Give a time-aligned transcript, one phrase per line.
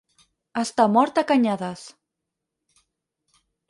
[0.61, 1.87] Estar mort a canyades.